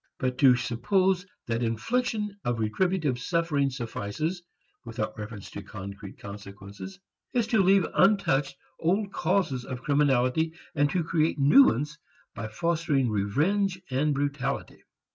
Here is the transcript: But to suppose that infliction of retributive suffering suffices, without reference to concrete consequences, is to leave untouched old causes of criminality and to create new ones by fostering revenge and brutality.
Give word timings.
But 0.17 0.39
to 0.39 0.55
suppose 0.55 1.27
that 1.45 1.61
infliction 1.61 2.35
of 2.43 2.59
retributive 2.59 3.19
suffering 3.19 3.69
suffices, 3.69 4.41
without 4.83 5.15
reference 5.15 5.51
to 5.51 5.61
concrete 5.61 6.17
consequences, 6.17 6.99
is 7.33 7.45
to 7.45 7.61
leave 7.61 7.85
untouched 7.93 8.57
old 8.79 9.13
causes 9.13 9.63
of 9.63 9.83
criminality 9.83 10.55
and 10.73 10.89
to 10.89 11.03
create 11.03 11.37
new 11.37 11.65
ones 11.65 11.99
by 12.33 12.47
fostering 12.47 13.11
revenge 13.11 13.79
and 13.91 14.15
brutality. 14.15 14.81